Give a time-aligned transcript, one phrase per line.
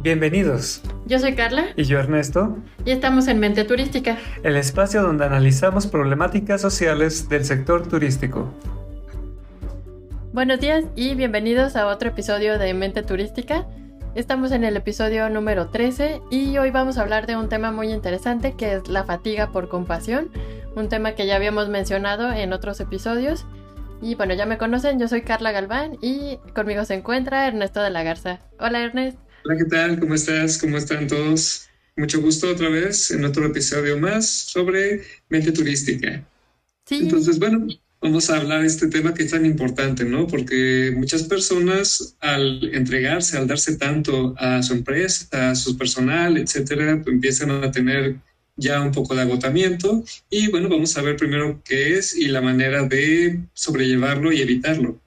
[0.00, 0.80] Bienvenidos.
[1.06, 1.66] Yo soy Carla.
[1.76, 2.56] Y yo Ernesto.
[2.84, 4.16] Y estamos en Mente Turística.
[4.42, 8.48] El espacio donde analizamos problemáticas sociales del sector turístico.
[10.32, 13.66] Buenos días y bienvenidos a otro episodio de Mente Turística.
[14.14, 17.90] Estamos en el episodio número 13 y hoy vamos a hablar de un tema muy
[17.92, 20.30] interesante que es la fatiga por compasión,
[20.76, 23.46] un tema que ya habíamos mencionado en otros episodios.
[24.00, 27.90] Y bueno, ya me conocen, yo soy Carla Galván y conmigo se encuentra Ernesto de
[27.90, 28.40] la Garza.
[28.60, 29.20] Hola Ernesto.
[29.44, 29.98] Hola, ¿qué tal?
[29.98, 30.58] ¿Cómo estás?
[30.58, 31.68] ¿Cómo están todos?
[31.96, 36.22] Mucho gusto otra vez en otro episodio más sobre mente turística.
[36.86, 37.00] Sí.
[37.02, 37.66] Entonces, bueno,
[38.00, 40.28] vamos a hablar de este tema que es tan importante, ¿no?
[40.28, 47.00] Porque muchas personas al entregarse, al darse tanto a su empresa, a su personal, etcétera,
[47.02, 48.16] pues empiezan a tener
[48.58, 52.42] ya un poco de agotamiento y bueno, vamos a ver primero qué es y la
[52.42, 55.00] manera de sobrellevarlo y evitarlo.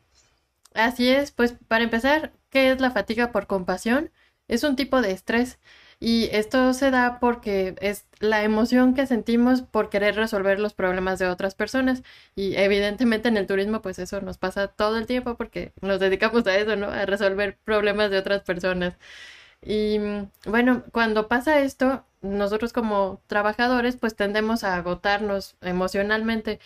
[0.74, 4.12] Así es, pues para empezar, ¿qué es la fatiga por compasión?
[4.48, 5.60] Es un tipo de estrés
[6.00, 11.20] y esto se da porque es la emoción que sentimos por querer resolver los problemas
[11.20, 12.04] de otras personas
[12.36, 16.48] y evidentemente en el turismo pues eso nos pasa todo el tiempo porque nos dedicamos
[16.48, 16.88] a eso, ¿no?
[16.88, 18.98] A resolver problemas de otras personas.
[19.62, 20.00] Y
[20.46, 26.60] bueno, cuando pasa esto, nosotros como trabajadores pues tendemos a agotarnos emocionalmente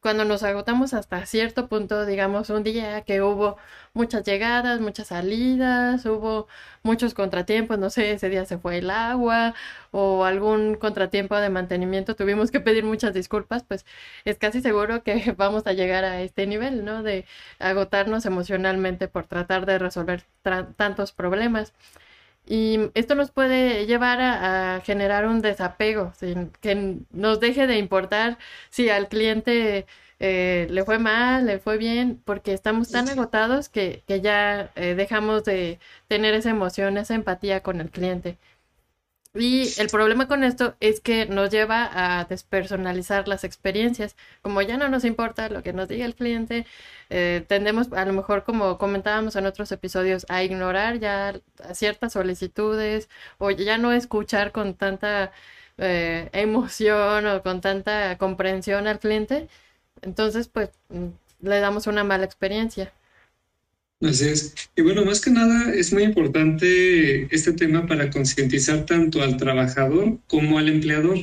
[0.00, 3.58] cuando nos agotamos hasta cierto punto, digamos, un día que hubo
[3.92, 6.48] muchas llegadas, muchas salidas, hubo
[6.82, 9.54] muchos contratiempos, no sé, ese día se fue el agua
[9.90, 13.84] o algún contratiempo de mantenimiento, tuvimos que pedir muchas disculpas, pues
[14.24, 17.02] es casi seguro que vamos a llegar a este nivel, ¿no?
[17.02, 17.26] De
[17.58, 20.24] agotarnos emocionalmente por tratar de resolver
[20.76, 21.74] tantos problemas.
[22.50, 28.38] Y esto nos puede llevar a, generar un desapego, sin que nos deje de importar
[28.70, 29.86] si al cliente
[30.18, 34.96] eh, le fue mal, le fue bien, porque estamos tan agotados que, que ya eh,
[34.96, 38.36] dejamos de tener esa emoción, esa empatía con el cliente.
[39.32, 44.16] Y el problema con esto es que nos lleva a despersonalizar las experiencias.
[44.42, 46.66] Como ya no nos importa lo que nos diga el cliente,
[47.10, 51.40] eh, tendemos a lo mejor, como comentábamos en otros episodios, a ignorar ya
[51.72, 53.08] ciertas solicitudes
[53.38, 55.30] o ya no escuchar con tanta
[55.78, 59.48] eh, emoción o con tanta comprensión al cliente.
[60.02, 61.08] Entonces, pues mm,
[61.42, 62.92] le damos una mala experiencia.
[64.02, 64.54] Así es.
[64.76, 70.18] Y bueno, más que nada es muy importante este tema para concientizar tanto al trabajador
[70.26, 71.18] como al empleador.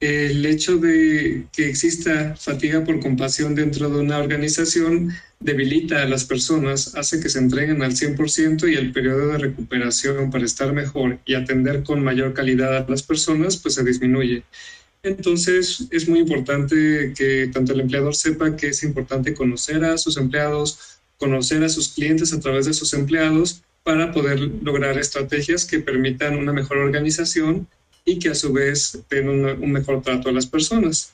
[0.00, 6.24] El hecho de que exista fatiga por compasión dentro de una organización debilita a las
[6.24, 11.20] personas, hace que se entreguen al 100% y el periodo de recuperación para estar mejor
[11.24, 14.42] y atender con mayor calidad a las personas, pues se disminuye.
[15.04, 20.16] Entonces es muy importante que tanto el empleador sepa que es importante conocer a sus
[20.16, 25.78] empleados, conocer a sus clientes a través de sus empleados para poder lograr estrategias que
[25.78, 27.68] permitan una mejor organización
[28.04, 31.12] y que a su vez den un, mejor trato a las personas.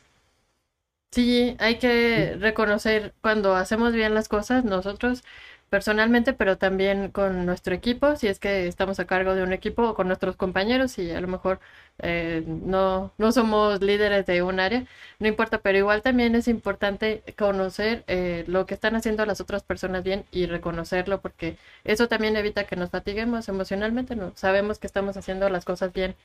[1.12, 5.24] Sí, hay que reconocer cuando hacemos bien las cosas nosotros
[5.70, 9.82] personalmente, pero también con nuestro equipo, si es que estamos a cargo de un equipo,
[9.90, 11.60] o con nuestros compañeros, y a lo mejor
[12.00, 14.84] eh, no, no somos líderes de un área,
[15.18, 19.62] no importa, pero igual también es importante conocer eh, lo que están haciendo las otras
[19.62, 24.32] personas bien y reconocerlo, porque eso también evita que nos fatiguemos emocionalmente, ¿no?
[24.36, 26.16] sabemos que estamos haciendo las cosas bien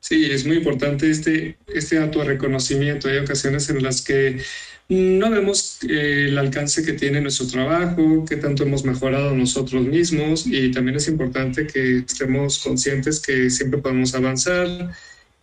[0.00, 3.08] Sí, es muy importante este, este autorreconocimiento.
[3.08, 4.40] Hay ocasiones en las que
[4.88, 10.46] no vemos eh, el alcance que tiene nuestro trabajo, qué tanto hemos mejorado nosotros mismos
[10.46, 14.92] y también es importante que estemos conscientes que siempre podemos avanzar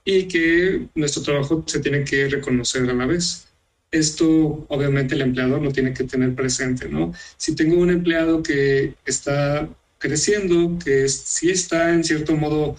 [0.04, 3.48] y que nuestro trabajo se tiene que reconocer a la vez.
[3.90, 7.14] Esto obviamente el empleador lo tiene que tener presente, ¿no?
[7.38, 12.76] Si tengo un empleado que está creciendo, que sí está en cierto modo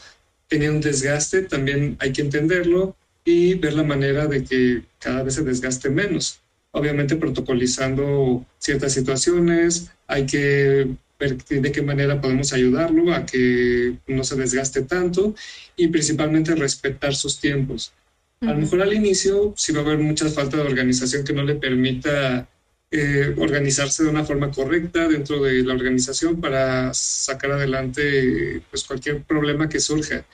[0.49, 5.35] tenía un desgaste, también hay que entenderlo y ver la manera de que cada vez
[5.35, 6.41] se desgaste menos.
[6.73, 14.25] Obviamente protocolizando ciertas situaciones, hay que ver de qué manera podemos ayudarlo a que no
[14.25, 15.35] se desgaste tanto
[15.77, 17.93] y principalmente respetar sus tiempos.
[18.41, 21.43] A lo mejor al inicio sí va a haber mucha falta de organización que no
[21.43, 22.49] le permita
[22.91, 29.23] eh, organizarse de una forma correcta dentro de la organización para sacar adelante pues, cualquier
[29.23, 30.25] problema que surja.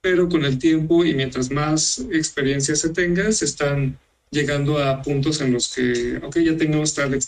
[0.00, 3.98] Pero con el tiempo y mientras más experiencia se tenga, se están
[4.30, 7.18] llegando a puntos en los que, ok, ya tenemos tal,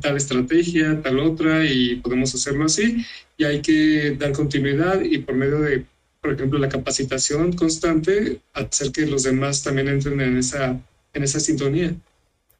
[0.00, 3.04] tal estrategia, tal otra, y podemos hacerlo así,
[3.36, 5.84] y hay que dar continuidad y por medio de,
[6.20, 10.80] por ejemplo, la capacitación constante, hacer que los demás también entren en esa,
[11.12, 11.94] en esa sintonía.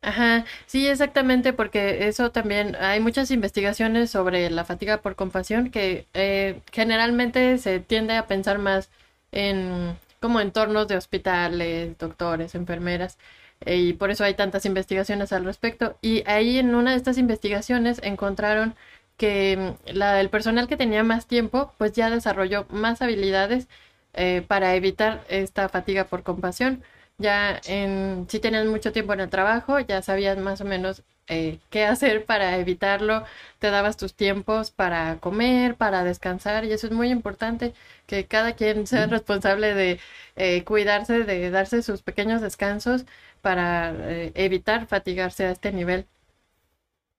[0.01, 6.07] Ajá, sí, exactamente, porque eso también, hay muchas investigaciones sobre la fatiga por compasión que
[6.15, 8.91] eh, generalmente se tiende a pensar más
[9.33, 13.19] en como entornos de hospitales, doctores, enfermeras,
[13.67, 15.99] eh, y por eso hay tantas investigaciones al respecto.
[16.01, 18.77] Y ahí en una de estas investigaciones encontraron
[19.17, 23.67] que mm, la, el personal que tenía más tiempo, pues ya desarrolló más habilidades
[24.15, 26.83] eh, para evitar esta fatiga por compasión
[27.19, 31.59] ya en, si tenías mucho tiempo en el trabajo, ya sabías más o menos eh,
[31.71, 33.25] qué hacer para evitarlo,
[33.59, 37.75] te dabas tus tiempos para comer, para descansar, y eso es muy importante,
[38.07, 40.01] que cada quien sea responsable de
[40.37, 43.05] eh, cuidarse, de darse sus pequeños descansos
[43.43, 46.07] para eh, evitar fatigarse a este nivel.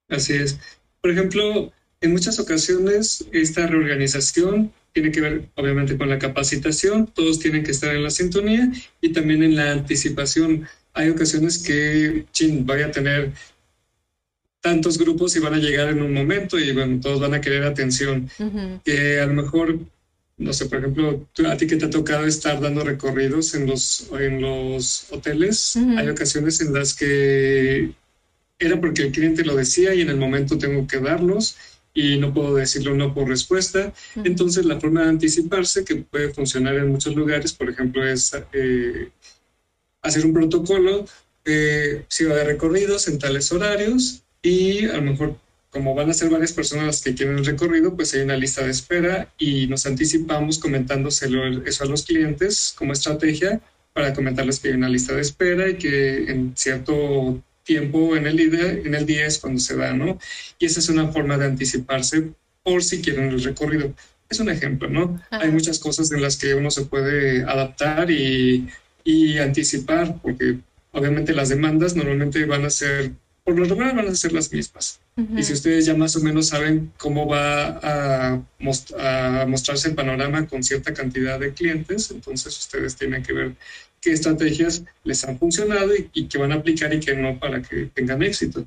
[0.10, 0.60] Así es.
[1.02, 1.72] Por ejemplo,
[2.02, 7.72] en muchas ocasiones esta reorganización tiene que ver obviamente con la capacitación, todos tienen que
[7.72, 8.70] estar en la sintonía
[9.00, 10.68] y también en la anticipación.
[10.94, 13.32] Hay ocasiones que, chin, vaya a tener
[14.60, 17.64] tantos grupos y van a llegar en un momento y bueno, todos van a querer
[17.64, 18.30] atención.
[18.84, 19.80] Que a lo mejor,
[20.38, 24.10] no sé, por ejemplo, a ti que te ha tocado estar dando recorridos en los,
[24.20, 27.92] en los hoteles, hay ocasiones en las que
[28.60, 31.56] era porque el cliente lo decía y en el momento tengo que darlos
[32.00, 33.94] y no puedo decirlo no por respuesta.
[34.24, 39.10] Entonces, la forma de anticiparse, que puede funcionar en muchos lugares, por ejemplo, es eh,
[40.02, 41.06] hacer un protocolo
[41.44, 45.36] eh, si va de recorridos en tales horarios y a lo mejor
[45.72, 48.64] como van a ser varias personas las que quieren el recorrido, pues hay una lista
[48.64, 53.62] de espera y nos anticipamos comentándoselo eso a los clientes como estrategia
[53.94, 58.36] para comentarles que hay una lista de espera y que en cierto tiempo en el,
[58.36, 60.18] día, en el día es cuando se da, ¿no?
[60.58, 62.32] Y esa es una forma de anticiparse
[62.64, 63.94] por si quieren el recorrido.
[64.28, 65.22] Es un ejemplo, ¿no?
[65.30, 68.68] Hay muchas cosas en las que uno se puede adaptar y,
[69.04, 70.58] y anticipar, porque
[70.94, 73.12] obviamente las demandas normalmente van a ser,
[73.44, 75.00] por lo regular van a ser las mismas.
[75.38, 78.42] Y si ustedes ya más o menos saben cómo va a,
[78.98, 83.52] a, mostrarse el panorama con cierta cantidad de clientes, entonces ustedes tienen que ver
[84.02, 87.62] qué estrategias les han funcionado y, y que van a aplicar y qué no para
[87.62, 88.66] que tengan éxito.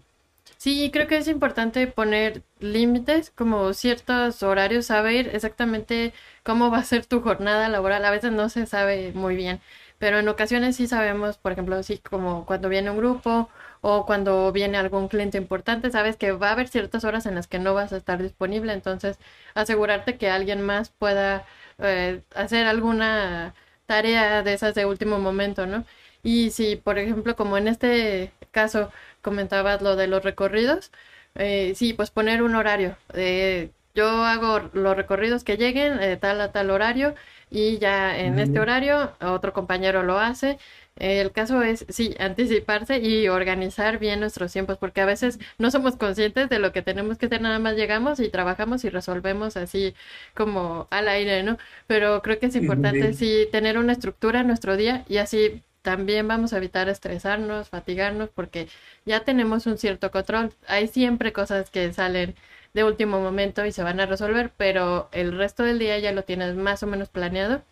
[0.58, 6.14] Sí, creo que es importante poner límites, como ciertos horarios, saber exactamente
[6.44, 8.04] cómo va a ser tu jornada laboral.
[8.04, 9.60] A veces no se sabe muy bien,
[9.98, 13.50] pero en ocasiones sí sabemos, por ejemplo, así como cuando viene un grupo
[13.80, 17.48] o cuando viene algún cliente importante, sabes que va a haber ciertas horas en las
[17.48, 19.18] que no vas a estar disponible, entonces
[19.54, 21.44] asegurarte que alguien más pueda
[21.78, 23.54] eh, hacer alguna
[23.92, 25.84] tarea de esas de último momento, ¿no?
[26.22, 28.90] Y si, por ejemplo, como en este caso
[29.20, 30.90] comentabas lo de los recorridos,
[31.34, 32.96] eh, sí, pues poner un horario.
[33.14, 37.14] Eh, yo hago los recorridos que lleguen de tal a tal horario
[37.50, 40.58] y ya en este horario otro compañero lo hace
[40.96, 45.96] el caso es, sí, anticiparse y organizar bien nuestros tiempos, porque a veces no somos
[45.96, 49.94] conscientes de lo que tenemos que hacer, nada más llegamos y trabajamos y resolvemos así
[50.34, 51.58] como al aire, ¿no?
[51.86, 56.28] Pero creo que es importante, sí, tener una estructura en nuestro día y así también
[56.28, 58.68] vamos a evitar estresarnos, fatigarnos, porque
[59.04, 60.52] ya tenemos un cierto control.
[60.68, 62.36] Hay siempre cosas que salen
[62.74, 66.22] de último momento y se van a resolver, pero el resto del día ya lo
[66.22, 67.62] tienes más o menos planeado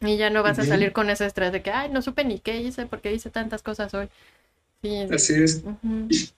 [0.00, 2.38] y ya no vas a salir con ese estrés de que, ay, no supe ni
[2.38, 4.08] qué hice porque hice tantas cosas hoy.
[5.12, 5.64] Así es.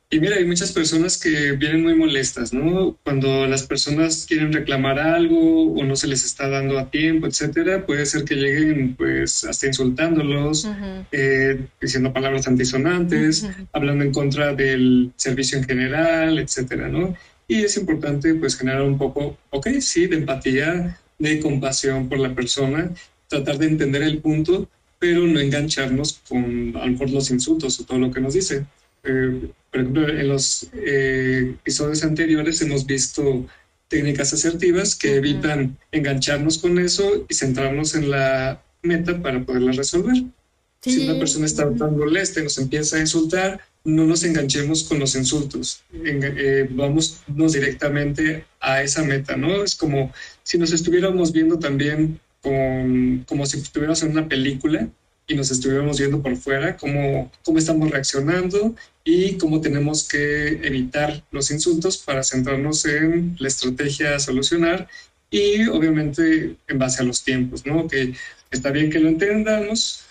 [0.08, 2.96] y, mira, hay muchas personas que vienen muy molestas, ¿no?
[3.04, 7.84] Cuando las personas quieren reclamar algo o no se les está dando a tiempo, etcétera,
[7.84, 10.66] puede ser que lleguen, pues, hasta insultándolos,
[11.12, 17.14] eh, diciendo palabras antisonantes, hablando en contra del servicio en general, etcétera, ¿no?
[17.46, 22.34] Y es importante, pues, generar un poco, ok, sí, de empatía, de compasión por la
[22.34, 22.90] persona
[23.30, 24.68] tratar de entender el punto,
[24.98, 28.66] pero no engancharnos con a lo mejor los insultos o todo lo que nos dice.
[29.04, 33.46] Eh, por ejemplo, en los eh, episodios anteriores hemos visto
[33.88, 40.24] técnicas asertivas que evitan engancharnos con eso y centrarnos en la meta para poderla resolver.
[40.82, 44.98] Si una persona está tan molesta y nos empieza a insultar, no nos enganchemos con
[44.98, 49.62] los insultos, eh, vamos directamente a esa meta, ¿no?
[49.62, 54.88] Es como si nos estuviéramos viendo también como si estuviéramos en una película
[55.26, 61.22] y nos estuviéramos viendo por fuera cómo, cómo estamos reaccionando y cómo tenemos que evitar
[61.30, 64.88] los insultos para centrarnos en la estrategia a solucionar
[65.30, 67.86] y obviamente en base a los tiempos, ¿no?
[67.86, 68.14] Que
[68.50, 70.04] está bien que lo entendamos,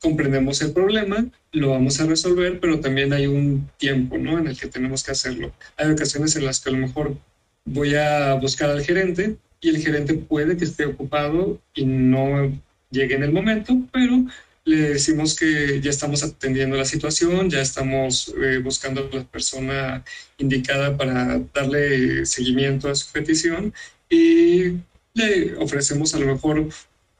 [0.00, 4.38] comprendemos el problema, lo vamos a resolver, pero también hay un tiempo, ¿no?
[4.38, 5.52] En el que tenemos que hacerlo.
[5.76, 7.16] Hay ocasiones en las que a lo mejor
[7.64, 12.52] voy a buscar al gerente y el gerente puede que esté ocupado y no
[12.90, 14.26] llegue en el momento, pero
[14.64, 20.04] le decimos que ya estamos atendiendo la situación, ya estamos eh, buscando a la persona
[20.36, 23.72] indicada para darle seguimiento a su petición
[24.10, 24.78] y
[25.14, 26.68] le ofrecemos a lo mejor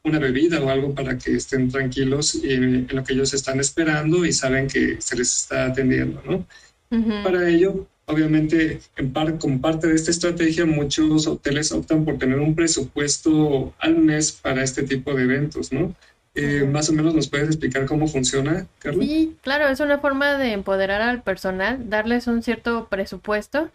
[0.04, 4.32] una bebida o algo para que estén tranquilos en lo que ellos están esperando y
[4.32, 6.46] saben que se les está atendiendo, ¿no?
[7.22, 12.38] Para ello, obviamente, en par, como parte de esta estrategia, muchos hoteles optan por tener
[12.38, 15.94] un presupuesto al mes para este tipo de eventos, ¿no?
[16.35, 19.04] Eh, más o menos nos puedes explicar cómo funciona, Carlos.
[19.04, 23.71] Sí, claro, es una forma de empoderar al personal, darles un cierto presupuesto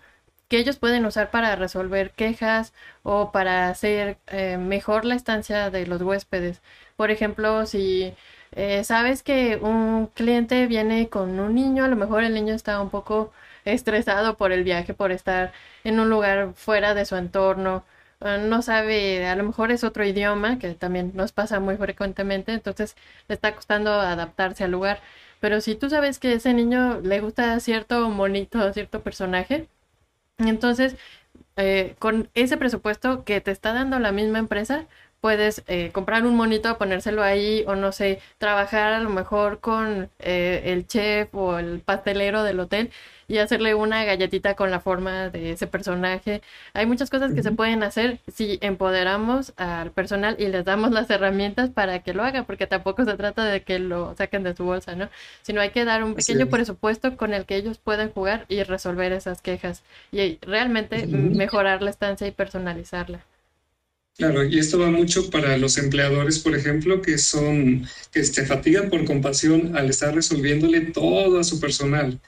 [0.48, 5.86] que ellos pueden usar para resolver quejas o para hacer eh, mejor la estancia de
[5.86, 6.62] los huéspedes.
[6.96, 8.14] Por ejemplo, si
[8.54, 12.82] eh, sabes que un cliente viene con un niño, a lo mejor el niño está
[12.82, 13.32] un poco
[13.74, 17.84] estresado por el viaje, por estar en un lugar fuera de su entorno
[18.20, 22.52] Ah, no sabe, a lo mejor es otro idioma, que también nos pasa muy frecuentemente,
[22.52, 22.96] entonces
[23.28, 25.02] le está costando adaptarse al lugar.
[25.40, 29.68] Pero si tú sabes que ese niño le gusta cierto monito, cierto personaje,
[30.40, 30.98] entonces
[31.58, 34.88] eh, con ese presupuesto que te está dando la misma empresa,
[35.22, 40.10] puedes eh, comprar un monito, ponérselo ahí o no sé, trabajar a lo mejor con
[40.20, 42.92] eh, el chef o el pastelero del hotel
[43.28, 46.42] y hacerle una galletita con la forma de ese personaje.
[46.74, 51.10] Hay muchas cosas que se pueden hacer si empoderamos al personal y les damos las
[51.10, 54.64] herramientas para que lo haga, porque tampoco se trata de que lo saquen de su
[54.64, 55.10] bolsa, ¿no?
[55.42, 59.12] Sino hay que dar un pequeño presupuesto con el que ellos puedan jugar y resolver
[59.12, 63.22] esas quejas y realmente mejorar la estancia y personalizarla.
[64.18, 68.90] Claro, y esto va mucho para los empleadores, por ejemplo, que son, que se fatigan
[68.90, 72.20] por compasión al estar resolviéndole todo a su personal.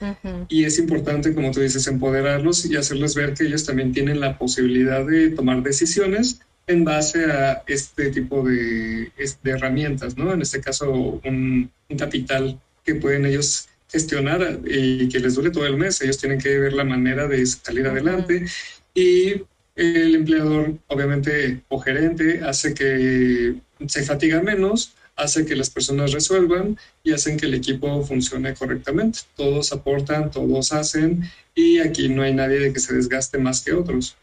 [0.48, 4.38] Y es importante, como tú dices, empoderarlos y hacerles ver que ellos también tienen la
[4.38, 9.10] posibilidad de tomar decisiones en base a este tipo de,
[9.42, 10.32] de herramientas, ¿no?
[10.32, 15.66] En este caso, un, un capital que pueden ellos gestionar y que les dure todo
[15.66, 16.00] el mes.
[16.02, 18.46] Ellos tienen que ver la manera de salir adelante.
[18.94, 19.42] Y
[19.76, 26.78] el empleador, obviamente, o gerente, hace que se fatiga menos, hace que las personas resuelvan
[27.02, 29.20] y hacen que el equipo funcione correctamente.
[29.36, 31.24] Todos aportan, todos hacen
[31.54, 34.16] y aquí no hay nadie de que se desgaste más que otros.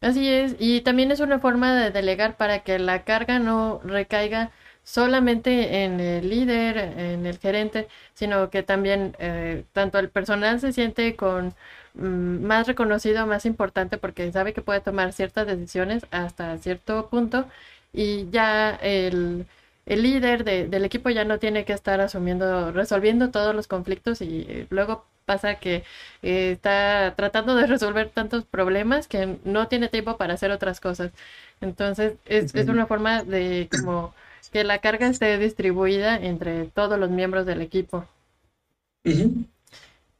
[0.00, 4.50] Así es, y también es una forma de delegar para que la carga no recaiga
[4.86, 10.72] solamente en el líder, en el gerente, sino que también eh, tanto el personal se
[10.72, 11.54] siente con
[11.94, 17.46] Mm, más reconocido, más importante, porque sabe que puede tomar ciertas decisiones hasta cierto punto
[17.92, 19.46] y ya el,
[19.86, 24.66] el líder del equipo ya no tiene que estar asumiendo, resolviendo todos los conflictos y
[24.70, 25.84] luego pasa que
[26.22, 31.12] eh, está tratando de resolver tantos problemas que no tiene tiempo para hacer otras cosas.
[31.62, 34.14] Entonces es, es una forma de como
[34.56, 38.08] que la carga esté distribuida entre todos los miembros del equipo.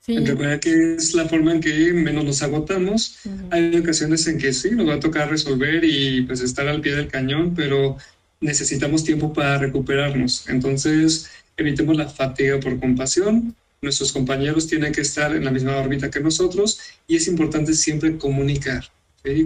[0.06, 3.20] Recuerda que es la forma en que menos nos agotamos.
[3.50, 6.96] Hay ocasiones en que sí, nos va a tocar resolver y pues estar al pie
[6.96, 7.96] del cañón, pero
[8.42, 10.46] necesitamos tiempo para recuperarnos.
[10.50, 13.54] Entonces, evitemos la fatiga por compasión.
[13.80, 16.78] Nuestros compañeros tienen que estar en la misma órbita que nosotros
[17.08, 18.84] y es importante siempre comunicar.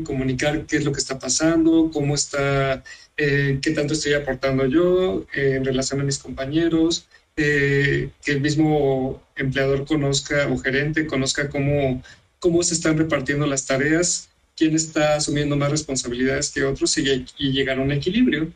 [0.04, 2.82] Comunicar qué es lo que está pasando, cómo está,
[3.22, 9.22] eh, qué tanto estoy aportando yo eh, en relación a mis compañeros, que el mismo
[9.36, 12.02] empleador conozca o gerente conozca cómo,
[12.38, 17.78] cómo se están repartiendo las tareas, quién está asumiendo más responsabilidades que otros y, llegar
[17.78, 18.52] a un equilibrio.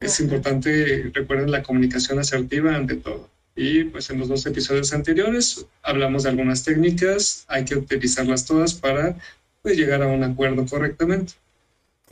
[0.00, 3.28] Es importante, recuerden, la comunicación asertiva ante todo.
[3.54, 8.74] Y pues en los dos episodios anteriores hablamos de algunas técnicas, hay que utilizarlas todas
[8.74, 9.16] para
[9.62, 11.34] pues, llegar a un acuerdo correctamente.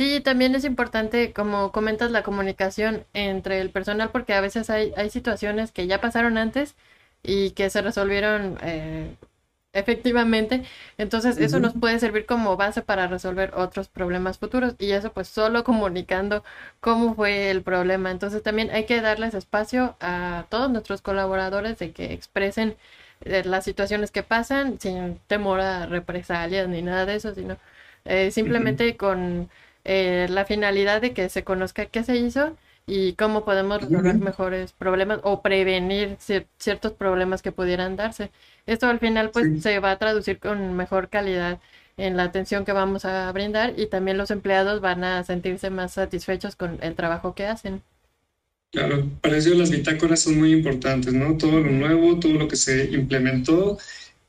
[0.00, 4.95] Sí, también es importante, como comentas, la comunicación entre el personal, porque a veces hay,
[4.97, 6.75] hay situaciones que ya pasaron antes
[7.23, 9.14] y que se resolvieron eh,
[9.75, 10.64] efectivamente.
[10.99, 15.28] Entonces, eso nos puede servir como base para resolver otros problemas futuros y eso pues
[15.28, 16.45] solo comunicando
[16.80, 18.11] cómo fue el problema.
[18.11, 22.76] Entonces, también hay que darles espacio a todos nuestros colaboradores de que expresen
[23.23, 27.59] eh, las situaciones que pasan sin temor a represalias ni nada de eso, sino
[28.07, 29.50] eh, simplemente con
[29.84, 32.56] eh, la finalidad de que se conozca qué se hizo
[32.87, 36.16] y cómo podemos resolver mejores problemas o prevenir
[36.58, 38.30] ciertos problemas que pudieran darse.
[38.66, 41.60] Esto al final pues se va a traducir con mejor calidad
[41.96, 45.92] en la atención que vamos a brindar y también los empleados van a sentirse más
[45.92, 47.82] satisfechos con el trabajo que hacen.
[48.72, 51.37] Claro, para eso las bitácoras son muy importantes, ¿no?
[51.37, 53.78] Todo lo nuevo, todo lo que se implementó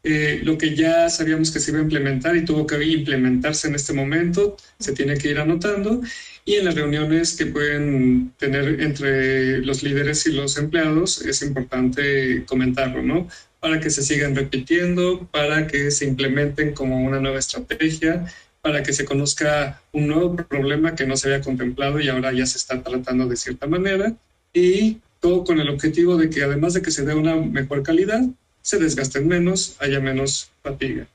[0.03, 3.75] eh, lo que ya sabíamos que se iba a implementar y tuvo que implementarse en
[3.75, 6.01] este momento, se tiene que ir anotando
[6.43, 12.43] y en las reuniones que pueden tener entre los líderes y los empleados es importante
[12.45, 13.27] comentarlo, ¿no?
[13.59, 18.25] Para que se sigan repitiendo, para que se implementen como una nueva estrategia,
[18.61, 22.45] para que se conozca un nuevo problema que no se había contemplado y ahora ya
[22.45, 24.15] se está tratando de cierta manera
[24.53, 28.21] y todo con el objetivo de que además de que se dé una mejor calidad,
[28.61, 31.07] se desgasten menos, haya menos fatiga.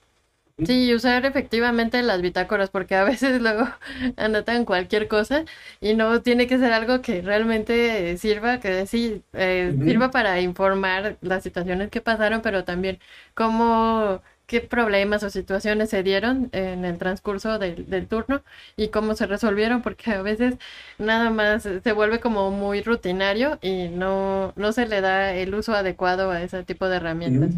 [0.64, 3.68] Sí, usar efectivamente las bitácoras, porque a veces luego
[4.16, 5.44] anotan cualquier cosa
[5.82, 11.18] y no tiene que ser algo que realmente sirva, que sí, eh, sirva para informar
[11.20, 12.98] las situaciones que pasaron, pero también
[13.34, 18.42] cómo qué problemas o situaciones se dieron en el transcurso del, del, turno
[18.76, 20.54] y cómo se resolvieron, porque a veces
[20.98, 25.74] nada más se vuelve como muy rutinario y no, no se le da el uso
[25.74, 27.50] adecuado a ese tipo de herramientas.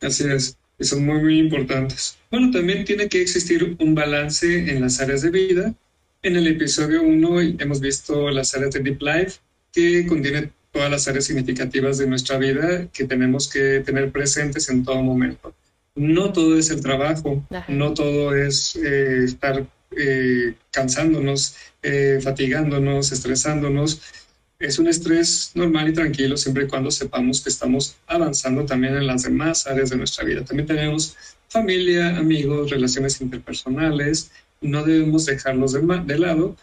[0.00, 2.16] Así es, y son muy, muy importantes.
[2.30, 5.74] Bueno, también tiene que existir un balance en las áreas de vida.
[6.22, 9.40] En el episodio 1 hemos visto las áreas de Deep Life,
[9.72, 14.84] que contiene todas las áreas significativas de nuestra vida que tenemos que tener presentes en
[14.84, 15.52] todo momento
[15.96, 24.02] no todo es el trabajo, no todo es eh, estar eh, cansándonos, eh, fatigándonos, estresándonos.
[24.58, 29.06] Es un estrés normal y tranquilo siempre y cuando sepamos que estamos avanzando también en
[29.06, 30.44] las demás áreas de nuestra vida.
[30.44, 31.16] También tenemos
[31.48, 36.56] familia, amigos, relaciones interpersonales, no debemos dejarlos de, de lado.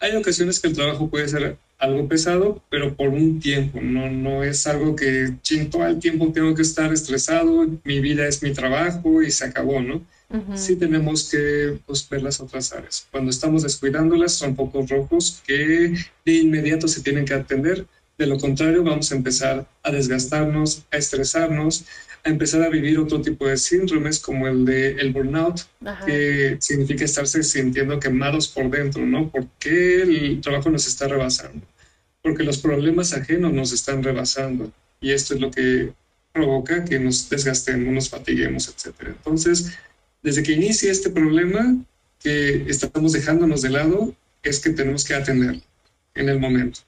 [0.00, 4.44] Hay ocasiones que el trabajo puede ser algo pesado, pero por un tiempo, no, no
[4.44, 8.52] es algo que chin, todo el tiempo tengo que estar estresado, mi vida es mi
[8.52, 10.00] trabajo y se acabó, ¿no?
[10.54, 13.06] Sí tenemos que pues, ver las otras áreas.
[13.10, 17.84] Cuando estamos descuidándolas son pocos rojos que de inmediato se tienen que atender.
[18.16, 21.84] De lo contrario, vamos a empezar a desgastarnos, a estresarnos,
[22.24, 25.62] a empezar a vivir otro tipo de síndromes como el de el burnout,
[26.06, 29.28] que significa estarse sintiendo quemados por dentro, ¿no?
[29.28, 31.66] ¿Por qué el trabajo nos está rebasando?
[32.22, 35.92] Porque los problemas ajenos nos están rebasando y esto es lo que
[36.32, 38.94] provoca que nos desgastemos, nos fatiguemos, etc.
[39.08, 39.76] Entonces,
[40.22, 41.76] desde que inicia este problema
[42.22, 45.60] que estamos dejándonos de lado, es que tenemos que atenderlo
[46.14, 46.80] en el momento.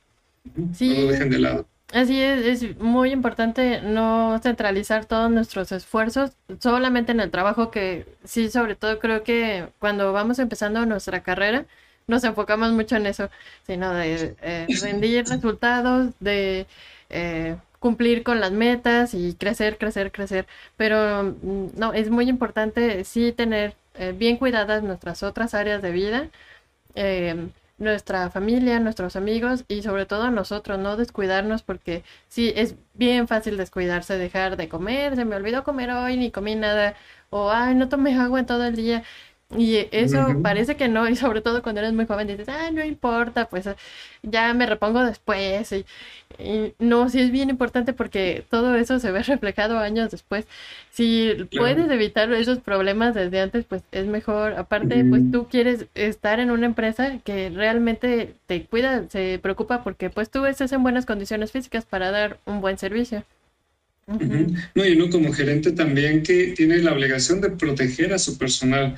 [0.74, 0.88] Sí.
[0.88, 1.66] No lo dejen de lado.
[1.92, 8.06] Así es, es muy importante no centralizar todos nuestros esfuerzos solamente en el trabajo que
[8.24, 11.66] sí, sobre todo creo que cuando vamos empezando nuestra carrera,
[12.06, 13.30] nos enfocamos mucho en eso,
[13.66, 16.66] sino de eh, rendir resultados, de
[17.10, 20.46] eh, cumplir con las metas y crecer, crecer, crecer.
[20.76, 25.92] Pero mm, no, es muy importante sí tener eh, bien cuidadas nuestras otras áreas de
[25.92, 26.30] vida,
[27.78, 33.56] nuestra familia, nuestros amigos y sobre todo nosotros, no descuidarnos porque sí, es bien fácil
[33.56, 36.94] descuidarse, dejar de comer, se me olvidó comer hoy, ni comí nada,
[37.30, 39.02] o ay, no tomé agua en todo el día.
[39.57, 42.85] Y eso parece que no, y sobre todo cuando eres muy joven dices, ah, no
[42.85, 43.68] importa, pues
[44.22, 45.72] ya me repongo después.
[45.72, 45.85] Y,
[46.80, 50.46] no, sí es bien importante porque todo eso se ve reflejado años después.
[50.90, 54.54] Si puedes evitar esos problemas desde antes, pues es mejor.
[54.54, 60.11] Aparte, pues tú quieres estar en una empresa que realmente te cuida, se preocupa porque
[60.11, 63.24] pues tú estás en buenas condiciones físicas para dar un buen servicio.
[64.06, 68.96] No, y uno como gerente también que tiene la obligación de proteger a su personal.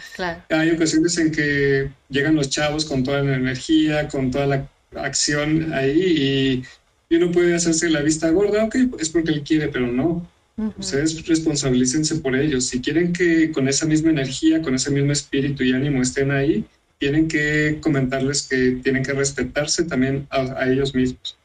[0.50, 5.72] Hay ocasiones en que llegan los chavos con toda la energía, con toda la acción
[5.72, 6.64] ahí
[7.10, 10.28] y, uno puede hacerse la vista gorda, ok, es porque él quiere, pero no.
[10.76, 12.66] Ustedes responsabilícense por ellos.
[12.66, 16.64] Si quieren que con esa misma energía, con ese mismo espíritu y ánimo estén ahí,
[16.98, 21.36] tienen que comentarles que tienen que respetarse también a ellos mismos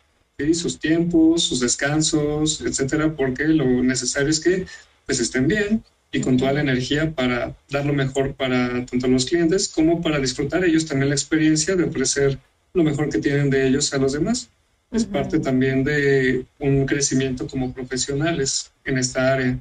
[0.54, 4.66] sus tiempos, sus descansos, etcétera, porque lo necesario es que
[5.06, 9.26] pues estén bien y con toda la energía para dar lo mejor para tanto los
[9.26, 12.38] clientes como para disfrutar ellos también la experiencia de ofrecer
[12.74, 14.50] lo mejor que tienen de ellos a los demás.
[14.92, 19.58] Es parte también de un crecimiento como profesionales en esta área.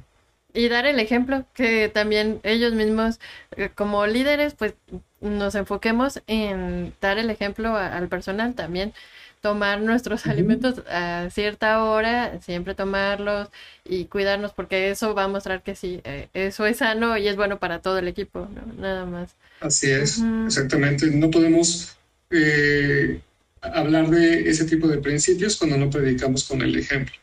[0.53, 3.21] Y dar el ejemplo, que también ellos mismos
[3.55, 4.73] eh, como líderes, pues
[5.21, 8.93] nos enfoquemos en dar el ejemplo al personal también
[9.41, 13.49] tomar nuestros alimentos a cierta hora, siempre tomarlos
[13.83, 17.35] y cuidarnos porque eso va a mostrar que sí, eh, eso es sano y es
[17.35, 19.35] bueno para todo el equipo, nada más.
[19.59, 21.07] Así es, exactamente.
[21.07, 21.97] No podemos
[22.29, 23.19] eh,
[23.61, 27.15] hablar de ese tipo de principios cuando no predicamos con el ejemplo.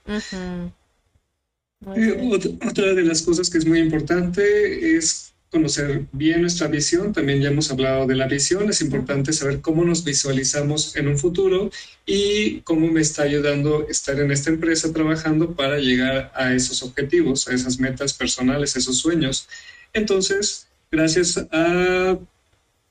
[1.95, 2.31] Eh,
[2.67, 7.13] otra, de las cosas que es muy importante es conocer bien nuestra visión.
[7.13, 8.69] También ya hemos hablado de la visión.
[8.69, 11.71] Es importante saber cómo nos visualizamos en un futuro
[12.07, 17.49] y cómo me está ayudando estar en esta empresa trabajando para llegar a esos objetivos,
[17.49, 19.49] a esas metas personales, esos sueños.
[19.93, 22.19] Entonces, gracias a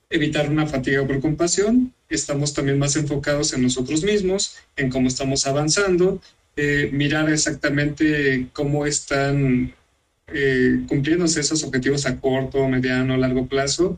[0.09, 5.45] evitar una fatiga por compasión, estamos también más enfocados en nosotros mismos, en cómo estamos
[5.45, 6.21] avanzando,
[6.55, 9.73] eh, mirar exactamente cómo están
[10.27, 13.97] eh, cumpliéndose esos objetivos a corto, mediano, largo plazo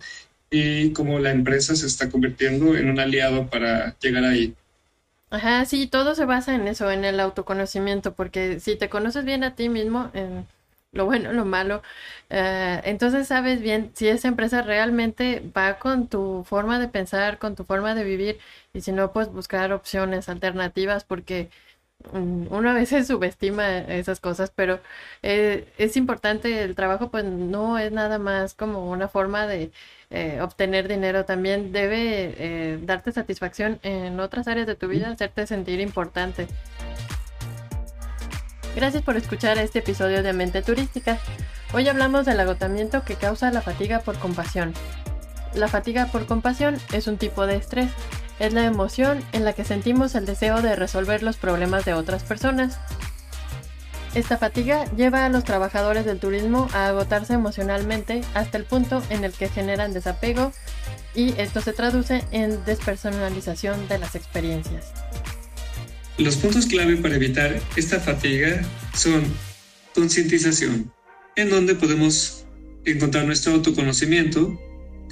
[0.49, 4.55] y cómo la empresa se está convirtiendo en un aliado para llegar ahí.
[5.31, 9.43] Ajá, sí, todo se basa en eso, en el autoconocimiento, porque si te conoces bien
[9.43, 10.47] a ti mismo, en
[10.91, 11.83] lo bueno, lo malo,
[12.31, 17.55] eh, entonces sabes bien si esa empresa realmente va con tu forma de pensar, con
[17.55, 18.39] tu forma de vivir,
[18.73, 21.49] y si no, pues buscar opciones alternativas, porque
[22.13, 24.79] uno a veces subestima esas cosas, pero
[25.21, 29.71] eh, es importante el trabajo, pues no es nada más como una forma de
[30.09, 35.45] eh, obtener dinero, también debe eh, darte satisfacción en otras áreas de tu vida, hacerte
[35.45, 36.47] sentir importante.
[38.75, 41.19] Gracias por escuchar este episodio de Mente Turística.
[41.73, 44.73] Hoy hablamos del agotamiento que causa la fatiga por compasión.
[45.53, 47.91] La fatiga por compasión es un tipo de estrés
[48.39, 52.23] es la emoción en la que sentimos el deseo de resolver los problemas de otras
[52.23, 52.77] personas.
[54.15, 59.23] Esta fatiga lleva a los trabajadores del turismo a agotarse emocionalmente hasta el punto en
[59.23, 60.51] el que generan desapego
[61.13, 64.93] y esto se traduce en despersonalización de las experiencias.
[66.17, 68.61] Los puntos clave para evitar esta fatiga
[68.93, 69.23] son
[69.93, 70.91] concientización,
[71.35, 72.45] en donde podemos
[72.85, 74.59] encontrar nuestro autoconocimiento,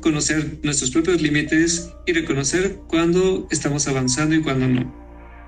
[0.01, 4.93] conocer nuestros propios límites y reconocer cuándo estamos avanzando y cuándo no.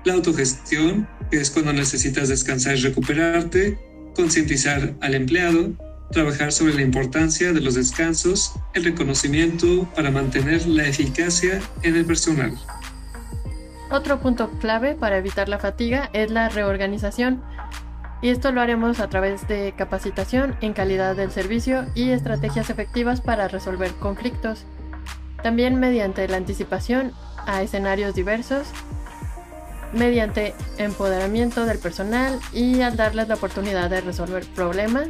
[0.04, 3.78] La autogestión, que es cuando necesitas descansar y recuperarte,
[4.14, 5.72] concientizar al empleado,
[6.10, 12.04] trabajar sobre la importancia de los descansos, el reconocimiento para mantener la eficacia en el
[12.04, 12.52] personal.
[13.90, 17.42] Otro punto clave para evitar la fatiga es la reorganización
[18.22, 23.20] y esto lo haremos a través de capacitación en calidad del servicio y estrategias efectivas
[23.20, 24.64] para resolver conflictos.
[25.42, 27.12] También mediante la anticipación
[27.46, 28.66] a escenarios diversos,
[29.94, 35.08] mediante empoderamiento del personal y al darles la oportunidad de resolver problemas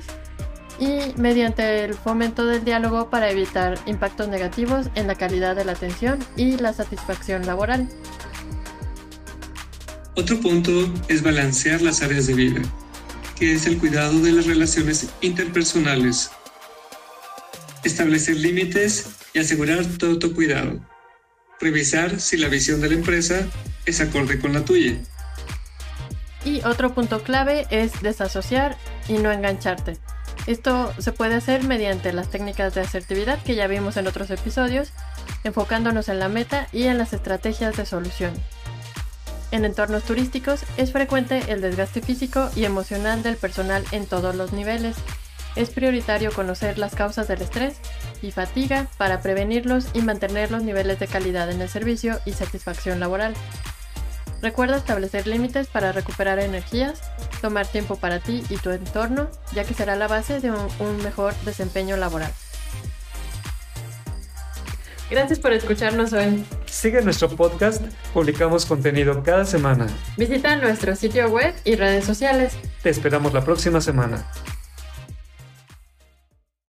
[0.79, 5.73] y mediante el fomento del diálogo para evitar impactos negativos en la calidad de la
[5.73, 7.89] atención y la satisfacción laboral.
[10.17, 10.71] Otro punto
[11.09, 12.63] es balancear las áreas de vida
[13.41, 16.31] que es el cuidado de las relaciones interpersonales.
[17.83, 20.79] Establecer límites y asegurar todo tu cuidado.
[21.59, 23.47] Revisar si la visión de la empresa
[23.87, 25.01] es acorde con la tuya.
[26.45, 28.77] Y otro punto clave es desasociar
[29.09, 29.97] y no engancharte.
[30.47, 34.93] Esto se puede hacer mediante las técnicas de asertividad que ya vimos en otros episodios,
[35.45, 38.35] enfocándonos en la meta y en las estrategias de solución.
[39.51, 44.53] En entornos turísticos es frecuente el desgaste físico y emocional del personal en todos los
[44.53, 44.97] niveles.
[45.57, 47.79] Es prioritario conocer las causas del estrés
[48.23, 53.01] y fatiga para prevenirlos y mantener los niveles de calidad en el servicio y satisfacción
[53.01, 53.35] laboral.
[54.43, 57.01] Recuerda establecer límites para recuperar energías,
[57.43, 61.35] tomar tiempo para ti y tu entorno, ya que será la base de un, mejor
[61.45, 62.33] desempeño laboral.
[65.11, 66.45] Gracias por escucharnos hoy.
[66.67, 67.83] Sigue nuestro podcast,
[68.15, 69.89] publicamos contenido cada semana.
[70.17, 72.55] Visita nuestro sitio web y redes sociales.
[72.83, 74.25] Te esperamos la próxima semana.